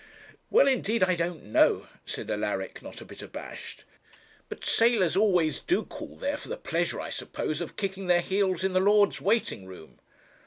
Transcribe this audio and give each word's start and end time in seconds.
'Well, 0.49 0.67
indeed, 0.67 1.03
I 1.03 1.13
don't 1.15 1.43
know,' 1.43 1.85
said 2.07 2.31
Alaric, 2.31 2.81
not 2.81 3.01
a 3.01 3.05
bit 3.05 3.21
abashed. 3.21 3.83
'But 4.49 4.65
sailors 4.65 5.15
always 5.15 5.59
do 5.61 5.83
call 5.85 6.15
there, 6.15 6.37
for 6.37 6.49
the 6.49 6.57
pleasure, 6.57 6.99
I 6.99 7.11
suppose, 7.11 7.61
of 7.61 7.75
kicking 7.77 8.07
their 8.07 8.19
heels 8.21 8.63
in 8.63 8.73
the 8.73 8.79
lords' 8.79 9.21
waiting 9.21 9.67
room.' 9.67 9.99